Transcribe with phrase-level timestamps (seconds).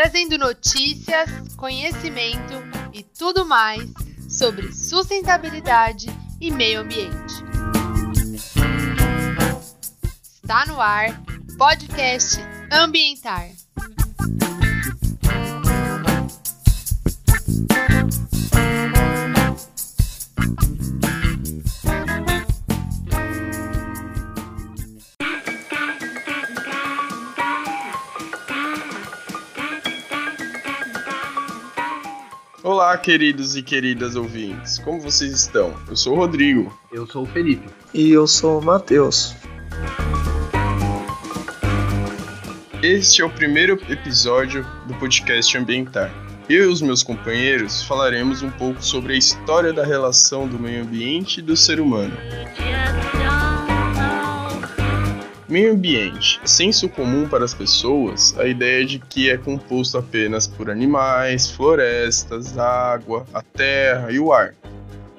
[0.00, 2.54] trazendo notícias, conhecimento
[2.90, 3.82] e tudo mais
[4.30, 6.06] sobre sustentabilidade
[6.40, 7.34] e meio ambiente.
[10.42, 11.22] Está no ar
[11.58, 12.40] podcast
[12.72, 13.50] Ambientar.
[33.00, 35.74] Queridos e queridas ouvintes, como vocês estão?
[35.88, 36.78] Eu sou o Rodrigo.
[36.92, 37.66] Eu sou o Felipe.
[37.94, 39.34] E eu sou o Matheus.
[42.82, 46.12] Este é o primeiro episódio do podcast Ambientar.
[46.48, 50.82] Eu e os meus companheiros falaremos um pouco sobre a história da relação do meio
[50.82, 52.16] ambiente e do ser humano.
[55.50, 56.40] Meio ambiente.
[56.44, 62.56] Senso comum para as pessoas a ideia de que é composto apenas por animais, florestas,
[62.56, 64.54] água, a terra e o ar.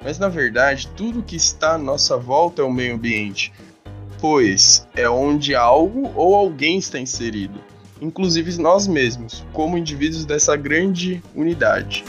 [0.02, 3.52] Mas na verdade, tudo que está à nossa volta é o meio ambiente,
[4.18, 7.60] pois é onde algo ou alguém está inserido,
[8.00, 12.06] inclusive nós mesmos, como indivíduos dessa grande unidade.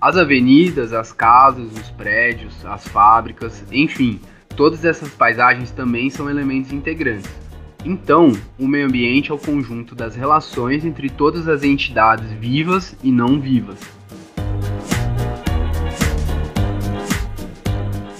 [0.00, 4.20] As avenidas, as casas, os prédios, as fábricas, enfim,
[4.56, 7.30] Todas essas paisagens também são elementos integrantes.
[7.84, 13.10] Então, o meio ambiente é o conjunto das relações entre todas as entidades vivas e
[13.10, 13.78] não vivas.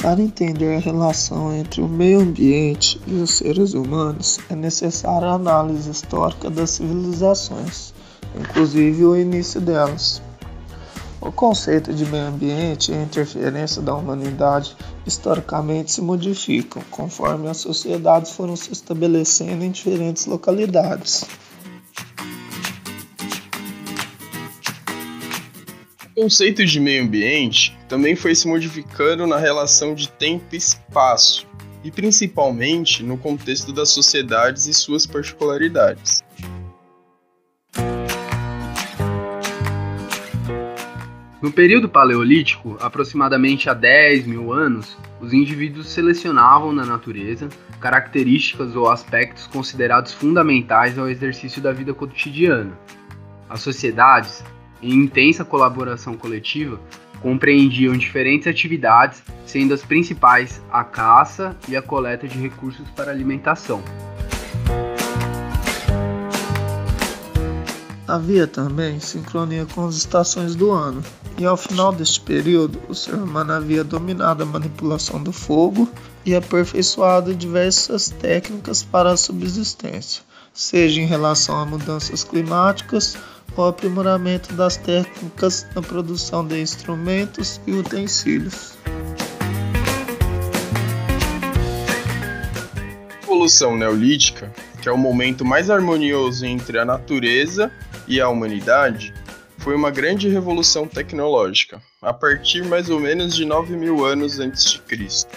[0.03, 5.35] Para entender a relação entre o meio ambiente e os seres humanos, é necessária a
[5.35, 7.95] análise histórica das civilizações,
[8.39, 10.21] inclusive o início delas.
[11.25, 17.57] O conceito de meio ambiente e a interferência da humanidade historicamente se modificam conforme as
[17.57, 21.25] sociedades foram se estabelecendo em diferentes localidades.
[26.15, 31.47] O conceito de meio ambiente também foi se modificando na relação de tempo e espaço,
[31.83, 36.23] e principalmente no contexto das sociedades e suas particularidades.
[41.45, 48.91] No período paleolítico, aproximadamente há 10 mil anos, os indivíduos selecionavam na natureza características ou
[48.91, 52.73] aspectos considerados fundamentais ao exercício da vida cotidiana.
[53.47, 54.43] As sociedades,
[54.81, 56.81] em intensa colaboração coletiva,
[57.21, 63.85] compreendiam diferentes atividades, sendo as principais a caça e a coleta de recursos para alimentação.
[68.15, 71.03] Havia também sincronia com as estações do ano,
[71.37, 75.91] e ao final deste período, o ser humano havia dominado a manipulação do fogo
[76.25, 83.17] e aperfeiçoado diversas técnicas para a subsistência, seja em relação a mudanças climáticas
[83.57, 88.75] ou aprimoramento das técnicas na produção de instrumentos e utensílios.
[93.25, 97.73] Evolução neolítica, que é o momento mais harmonioso entre a natureza
[98.07, 99.15] e a humanidade,
[99.59, 104.73] foi uma grande revolução tecnológica, a partir mais ou menos de 9 mil anos antes
[104.73, 105.31] de Cristo.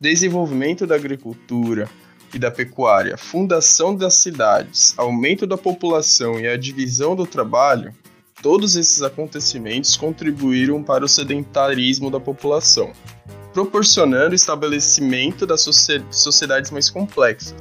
[0.00, 1.88] Desenvolvimento da agricultura
[2.32, 7.92] e da pecuária, fundação das cidades, aumento da população e a divisão do trabalho,
[8.40, 12.92] todos esses acontecimentos contribuíram para o sedentarismo da população,
[13.52, 15.62] proporcionando o estabelecimento das
[16.10, 17.54] sociedades mais complexas.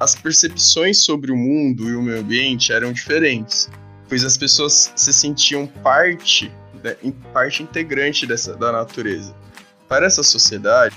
[0.00, 3.68] As percepções sobre o mundo e o meio ambiente eram diferentes,
[4.08, 6.50] pois as pessoas se sentiam parte,
[6.82, 6.96] né,
[7.34, 9.36] parte integrante dessa, da natureza.
[9.86, 10.96] Para essa sociedade,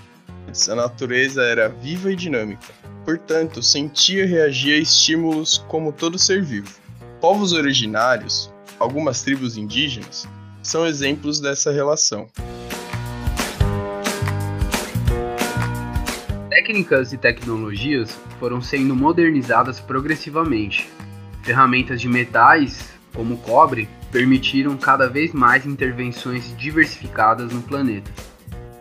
[0.69, 6.41] a natureza era viva e dinâmica, portanto, sentia e reagia a estímulos como todo ser
[6.41, 6.73] vivo.
[7.19, 8.49] Povos originários,
[8.79, 10.25] algumas tribos indígenas,
[10.61, 12.29] são exemplos dessa relação.
[16.63, 20.87] Técnicas e tecnologias foram sendo modernizadas progressivamente.
[21.43, 28.09] Ferramentas de metais como o cobre, permitiram cada vez mais intervenções diversificadas no planeta.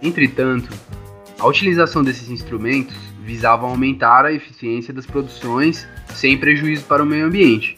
[0.00, 0.70] Entretanto,
[1.40, 5.84] a utilização desses instrumentos visava aumentar a eficiência das produções
[6.14, 7.74] sem prejuízo para o meio ambiente.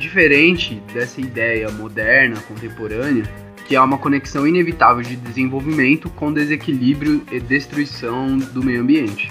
[0.00, 3.24] Diferente dessa ideia moderna, contemporânea,
[3.68, 9.30] que há uma conexão inevitável de desenvolvimento com desequilíbrio e destruição do meio ambiente.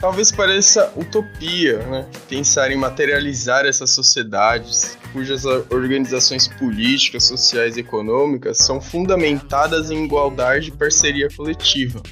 [0.00, 2.06] Talvez pareça utopia, né?
[2.28, 10.70] Pensar em materializar essas sociedades, cujas organizações políticas, sociais e econômicas são fundamentadas em igualdade
[10.70, 12.02] e parceria coletiva.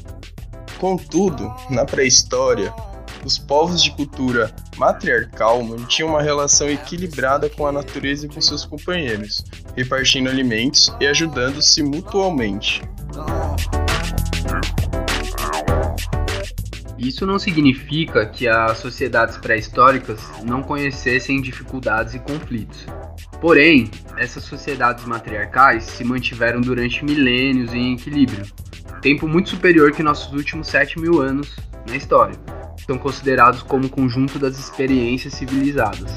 [0.78, 2.72] Contudo, na pré-história,
[3.25, 8.64] os povos de cultura matriarcal mantinham uma relação equilibrada com a natureza e com seus
[8.64, 9.44] companheiros,
[9.76, 12.82] repartindo alimentos e ajudando-se mutualmente.
[16.99, 22.84] Isso não significa que as sociedades pré-históricas não conhecessem dificuldades e conflitos.
[23.40, 28.44] Porém, essas sociedades matriarcais se mantiveram durante milênios em equilíbrio,
[29.00, 31.56] tempo muito superior que nossos últimos 7 mil anos
[31.88, 32.38] na história.
[32.90, 36.10] São considerados como conjunto das experiências civilizadas.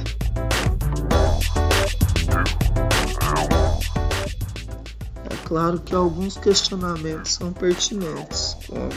[5.30, 8.90] É claro que alguns questionamentos são pertinentes, como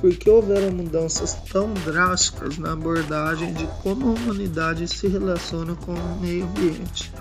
[0.00, 5.94] por que houveram mudanças tão drásticas na abordagem de como a humanidade se relaciona com
[5.94, 7.12] o meio ambiente?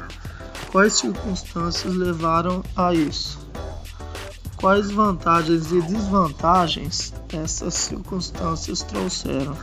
[0.71, 3.39] Quais circunstâncias levaram a isso?
[4.57, 9.57] Quais vantagens e desvantagens essas circunstâncias trouxeram?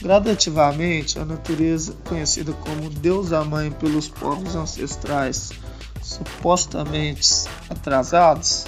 [0.00, 5.50] Gradativamente, a natureza, conhecida como Deusa Mãe pelos povos ancestrais
[6.00, 8.64] supostamente atrasados,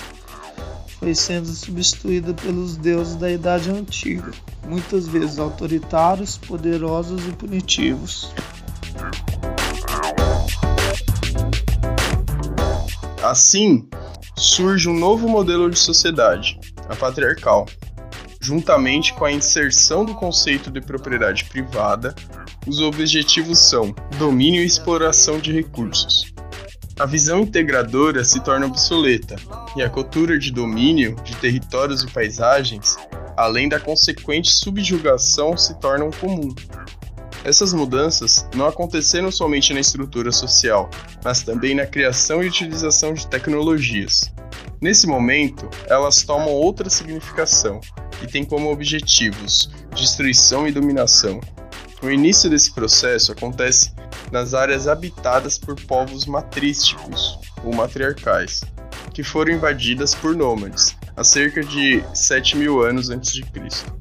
[0.99, 4.33] foi sendo substituída pelos deuses da Idade Antiga,
[4.67, 8.33] muitas vezes autoritários, poderosos e punitivos.
[13.23, 13.89] Assim,
[14.37, 17.67] surge um novo modelo de sociedade, a patriarcal.
[18.43, 22.15] Juntamente com a inserção do conceito de propriedade privada,
[22.67, 26.33] os objetivos são domínio e exploração de recursos.
[26.99, 29.37] A visão integradora se torna obsoleta
[29.77, 32.97] e a cultura de domínio de territórios e paisagens,
[33.37, 36.55] além da consequente subjugação, se tornam comum.
[37.45, 40.91] Essas mudanças não aconteceram somente na estrutura social,
[41.25, 44.31] mas também na criação e utilização de tecnologias.
[44.81, 47.83] Nesse momento, elas tomam outra significação
[48.23, 51.39] e têm como objetivos destruição e dominação.
[52.03, 53.93] O início desse processo acontece
[54.33, 58.63] nas áreas habitadas por povos matrísticos ou matriarcais,
[59.13, 63.93] que foram invadidas por nômades há cerca de 7 mil anos antes de Cristo.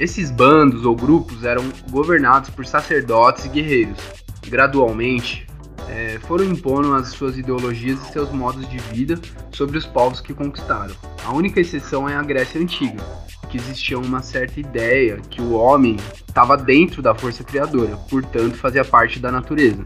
[0.00, 4.00] Esses bandos ou grupos eram governados por sacerdotes e guerreiros.
[4.48, 5.45] Gradualmente,
[5.88, 9.18] é, foram impondo as suas ideologias e seus modos de vida
[9.52, 10.94] sobre os povos que conquistaram.
[11.24, 13.02] A única exceção é a Grécia Antiga,
[13.48, 15.96] que existia uma certa ideia que o homem
[16.26, 19.84] estava dentro da força criadora, portanto fazia parte da natureza.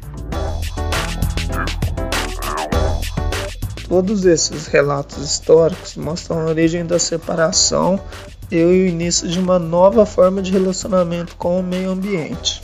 [3.88, 8.00] Todos esses relatos históricos mostram a origem da separação
[8.48, 12.62] e o início de uma nova forma de relacionamento com o meio ambiente.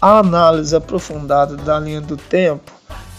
[0.00, 2.75] A análise aprofundada da linha do tempo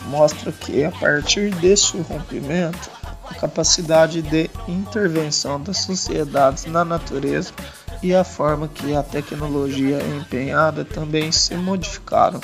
[0.08, 2.90] mostra que, a partir deste rompimento,
[3.30, 7.52] a capacidade de intervenção das sociedades na natureza
[8.02, 12.40] e a forma que a tecnologia é empenhada também se modificaram.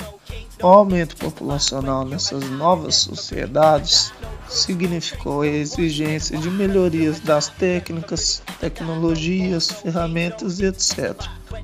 [0.62, 4.12] O aumento populacional nessas novas sociedades
[4.48, 11.14] significou a exigência de melhorias das técnicas, tecnologias, ferramentas etc.,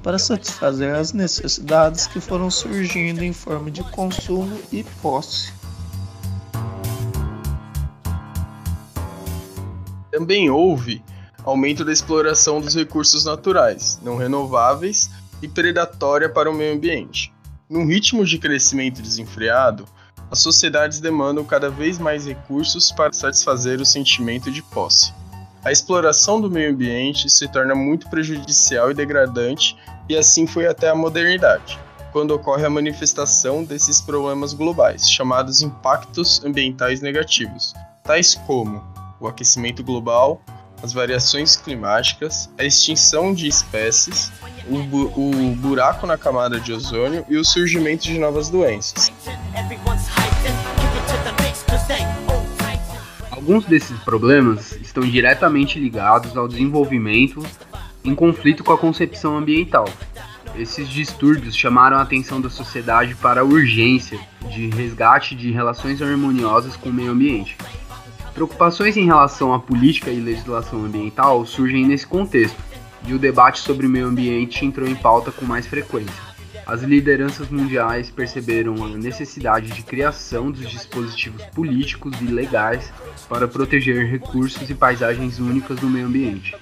[0.03, 5.60] para satisfazer as necessidades que foram surgindo em forma de consumo e posse.
[10.21, 11.03] Também houve
[11.47, 15.11] aumento da exploração dos recursos naturais, não renováveis
[15.41, 17.33] e predatória para o meio ambiente.
[17.71, 19.87] Num ritmo de crescimento desenfreado,
[20.31, 25.15] as sociedades demandam cada vez mais recursos para satisfazer o sentimento de posse.
[25.65, 29.75] A exploração do meio ambiente se torna muito prejudicial e degradante,
[30.07, 31.81] e assim foi até a modernidade,
[32.13, 37.73] quando ocorre a manifestação desses problemas globais, chamados impactos ambientais negativos,
[38.05, 40.43] tais como o aquecimento global,
[40.83, 44.33] as variações climáticas, a extinção de espécies,
[44.69, 49.13] o, bu o buraco na camada de ozônio e o surgimento de novas doenças.
[53.31, 57.45] Alguns desses problemas estão diretamente ligados ao desenvolvimento
[58.03, 59.87] em conflito com a concepção ambiental.
[60.57, 64.19] Esses distúrbios chamaram a atenção da sociedade para a urgência
[64.51, 67.57] de resgate de relações harmoniosas com o meio ambiente.
[68.41, 72.57] Preocupações em relação à política e legislação ambiental surgem nesse contexto,
[73.07, 76.23] e o debate sobre o meio ambiente entrou em pauta com mais frequência.
[76.67, 82.91] As lideranças mundiais perceberam a necessidade de criação dos dispositivos políticos e legais
[83.29, 86.57] para proteger recursos e paisagens únicas do meio ambiente.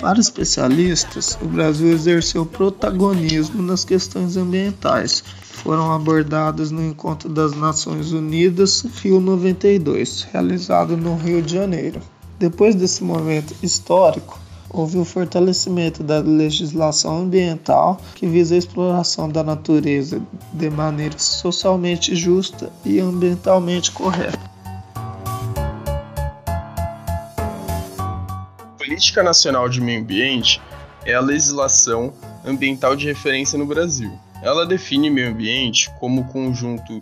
[0.00, 5.24] Para especialistas, o Brasil exerceu protagonismo nas questões ambientais,
[5.58, 12.00] foram abordadas no Encontro das Nações Unidas Rio 92, realizado no Rio de Janeiro.
[12.38, 14.38] Depois desse momento histórico,
[14.70, 22.14] houve o fortalecimento da legislação ambiental que visa a exploração da natureza de maneira socialmente
[22.14, 24.57] justa e ambientalmente correta.
[28.98, 30.60] Política Nacional de Meio Ambiente
[31.06, 32.12] é a legislação
[32.44, 34.18] ambiental de referência no Brasil.
[34.42, 37.00] Ela define meio ambiente como conjunto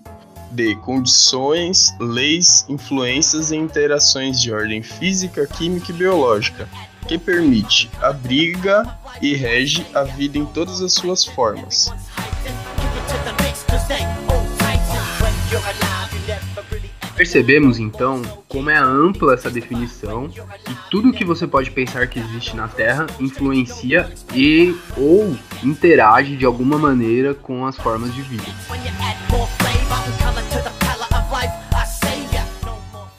[0.50, 6.68] de condições, leis, influências e interações de ordem física, química e biológica,
[7.08, 11.90] que permite, abriga e rege a vida em todas as suas formas.
[17.26, 20.30] Percebemos então como é ampla essa definição
[20.70, 26.36] e tudo o que você pode pensar que existe na Terra influencia e ou interage
[26.36, 28.44] de alguma maneira com as formas de vida.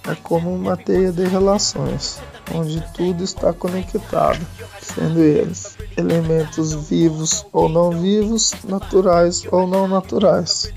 [0.10, 2.22] É como uma teia de relações,
[2.56, 4.40] onde tudo está conectado,
[4.82, 10.72] sendo eles elementos vivos ou não vivos, naturais ou não naturais.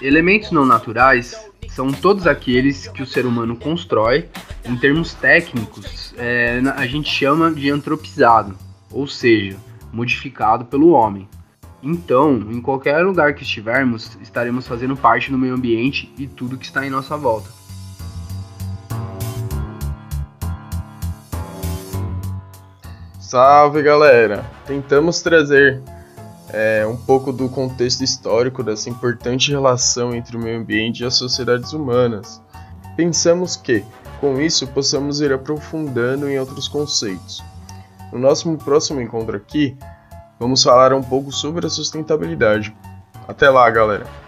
[0.00, 1.34] Elementos não naturais
[1.70, 4.28] são todos aqueles que o ser humano constrói.
[4.64, 8.56] Em termos técnicos, é, a gente chama de antropizado,
[8.92, 9.56] ou seja,
[9.92, 11.28] modificado pelo homem.
[11.82, 16.64] Então, em qualquer lugar que estivermos, estaremos fazendo parte do meio ambiente e tudo que
[16.64, 17.50] está em nossa volta.
[23.18, 24.48] Salve galera!
[24.64, 25.82] Tentamos trazer
[26.50, 31.14] é, um pouco do contexto histórico dessa importante relação entre o meio ambiente e as
[31.14, 32.42] sociedades humanas.
[32.96, 33.84] Pensamos que,
[34.20, 37.42] com isso, possamos ir aprofundando em outros conceitos.
[38.12, 39.76] No nosso próximo encontro aqui,
[40.38, 42.74] vamos falar um pouco sobre a sustentabilidade.
[43.26, 44.27] Até lá, galera!